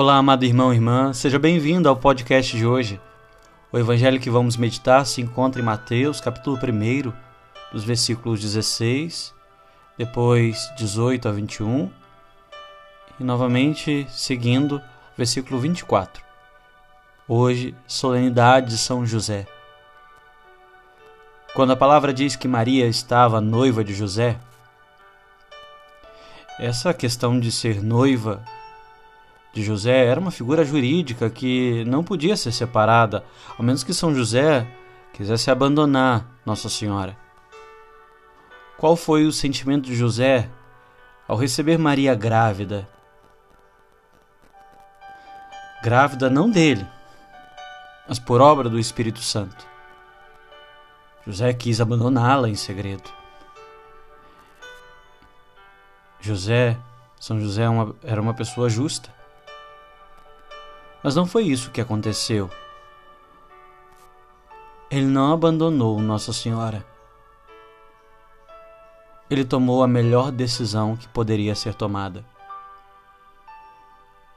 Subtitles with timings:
[0.00, 3.00] Olá, amado irmão e irmã, seja bem-vindo ao podcast de hoje.
[3.72, 7.12] O evangelho que vamos meditar se encontra em Mateus, capítulo 1,
[7.72, 9.34] dos versículos 16,
[9.98, 11.90] depois 18 a 21,
[13.18, 14.80] e novamente seguindo
[15.16, 16.22] versículo 24.
[17.26, 19.48] Hoje, solenidade de São José.
[21.56, 24.38] Quando a palavra diz que Maria estava noiva de José,
[26.56, 28.40] essa questão de ser noiva
[29.58, 33.24] de José era uma figura jurídica que não podia ser separada,
[33.58, 34.64] ao menos que São José
[35.12, 37.18] quisesse abandonar Nossa Senhora.
[38.76, 40.48] Qual foi o sentimento de José
[41.26, 42.88] ao receber Maria grávida?
[45.82, 46.86] Grávida não dele,
[48.06, 49.66] mas por obra do Espírito Santo.
[51.26, 53.10] José quis abandoná-la em segredo.
[56.20, 56.76] José,
[57.18, 57.68] São José é
[58.12, 59.17] era uma pessoa justa.
[61.02, 62.50] Mas não foi isso que aconteceu.
[64.90, 66.84] Ele não abandonou Nossa Senhora.
[69.30, 72.24] Ele tomou a melhor decisão que poderia ser tomada.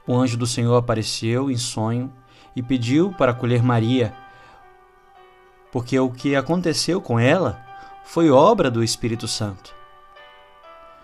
[0.06, 2.12] O anjo do Senhor apareceu em sonho
[2.54, 4.14] e pediu para acolher Maria,
[5.70, 7.64] porque o que aconteceu com ela
[8.04, 9.74] foi obra do Espírito Santo.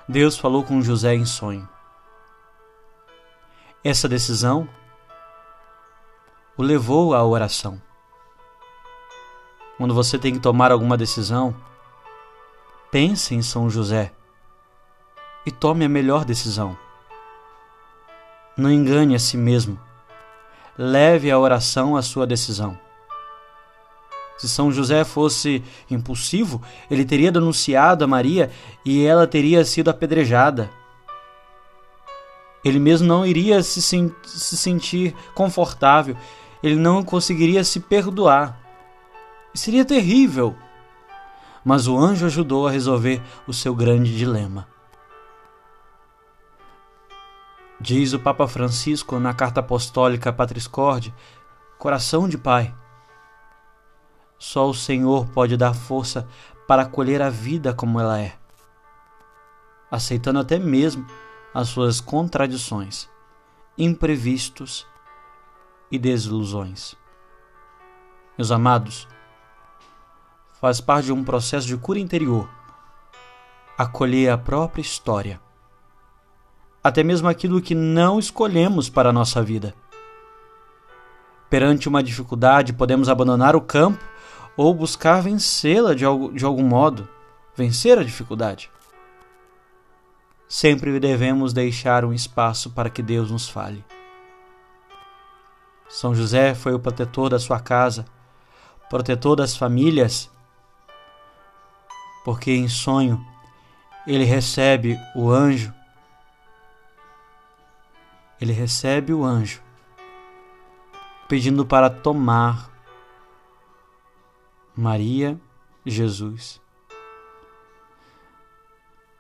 [0.07, 1.67] Deus falou com José em sonho.
[3.83, 4.69] Essa decisão
[6.59, 7.81] o levou à oração.
[9.77, 11.55] Quando você tem que tomar alguma decisão,
[12.91, 14.11] pense em São José
[15.47, 16.77] e tome a melhor decisão.
[18.57, 19.79] Não engane a si mesmo.
[20.77, 22.77] Leve a oração à sua decisão.
[24.37, 28.51] Se São José fosse impulsivo, ele teria denunciado a Maria
[28.85, 30.69] e ela teria sido apedrejada.
[32.65, 36.17] Ele mesmo não iria se, se sentir confortável
[36.63, 38.59] ele não conseguiria se perdoar.
[39.55, 40.57] Seria terrível.
[41.65, 44.67] Mas o anjo ajudou a resolver o seu grande dilema.
[47.81, 51.15] Diz o Papa Francisco na carta apostólica Patris Corde,
[51.79, 52.75] coração de pai.
[54.37, 56.27] Só o Senhor pode dar força
[56.67, 58.37] para acolher a vida como ela é,
[59.91, 61.07] aceitando até mesmo
[61.55, 63.09] as suas contradições,
[63.77, 64.87] imprevistos
[65.91, 66.95] e desilusões.
[68.37, 69.09] Meus amados,
[70.61, 72.49] faz parte de um processo de cura interior
[73.79, 75.41] acolher a própria história,
[76.83, 79.73] até mesmo aquilo que não escolhemos para a nossa vida.
[81.49, 84.05] Perante uma dificuldade, podemos abandonar o campo
[84.57, 86.05] ou buscar vencê-la de,
[86.35, 87.09] de algum modo,
[87.55, 88.69] vencer a dificuldade.
[90.49, 93.85] Sempre devemos deixar um espaço para que Deus nos fale.
[96.01, 98.05] São José foi o protetor da sua casa,
[98.89, 100.31] protetor das famílias,
[102.25, 103.21] porque em sonho
[104.07, 105.75] ele recebe o anjo,
[108.41, 109.61] ele recebe o anjo
[111.27, 112.71] pedindo para tomar
[114.77, 115.37] Maria
[115.85, 116.61] Jesus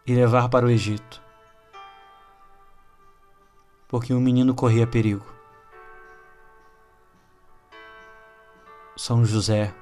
[0.06, 1.20] e levar para o Egito,
[3.88, 5.37] porque o menino corria perigo.
[8.98, 9.72] São José,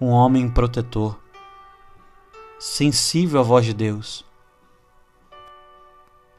[0.00, 1.16] um homem protetor,
[2.58, 4.26] sensível à voz de Deus,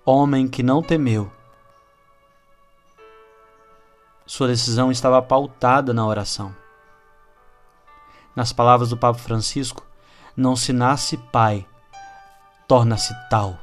[0.03, 1.31] homem que não temeu.
[4.25, 6.53] Sua decisão estava pautada na oração.
[8.35, 9.87] Nas palavras do Papa Francisco,
[10.35, 11.65] não se nasce pai,
[12.67, 13.57] torna-se tal.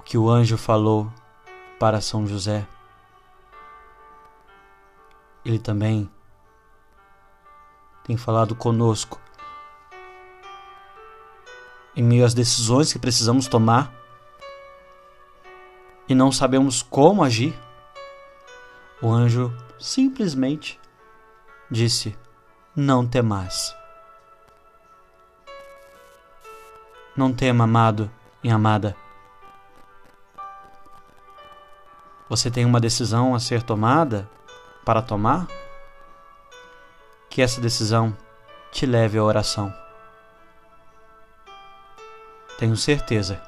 [0.00, 1.08] O que o anjo falou
[1.78, 2.66] para São José
[5.44, 6.10] ele também
[8.04, 9.20] tem falado conosco
[11.96, 13.92] em meio às decisões que precisamos tomar
[16.08, 17.58] e não sabemos como agir.
[19.00, 20.80] O anjo simplesmente
[21.70, 22.16] disse:
[22.74, 23.74] Não temais.
[27.16, 28.10] Não tema, amado
[28.42, 28.96] e amada.
[32.28, 34.28] Você tem uma decisão a ser tomada
[34.84, 35.46] para tomar,
[37.30, 38.16] que essa decisão
[38.70, 39.74] te leve à oração.
[42.58, 43.40] Tenho certeza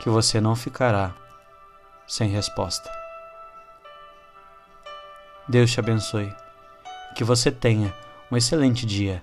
[0.00, 1.14] que você não ficará
[2.06, 2.90] sem resposta.
[5.48, 6.34] Deus te abençoe.
[7.14, 7.94] Que você tenha
[8.30, 9.22] um excelente dia